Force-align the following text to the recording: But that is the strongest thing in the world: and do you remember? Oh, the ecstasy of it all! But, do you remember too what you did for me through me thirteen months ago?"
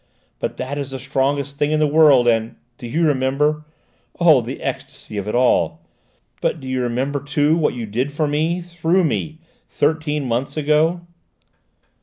But 0.39 0.57
that 0.57 0.79
is 0.79 0.89
the 0.89 0.97
strongest 0.97 1.59
thing 1.59 1.69
in 1.71 1.79
the 1.79 1.85
world: 1.85 2.27
and 2.27 2.55
do 2.79 2.87
you 2.87 3.05
remember? 3.05 3.65
Oh, 4.19 4.41
the 4.41 4.63
ecstasy 4.63 5.15
of 5.17 5.27
it 5.27 5.35
all! 5.35 5.79
But, 6.41 6.59
do 6.59 6.67
you 6.67 6.81
remember 6.81 7.19
too 7.21 7.55
what 7.55 7.75
you 7.75 7.85
did 7.85 8.11
for 8.11 8.27
me 8.27 8.61
through 8.61 9.03
me 9.03 9.37
thirteen 9.67 10.25
months 10.27 10.57
ago?" 10.57 11.01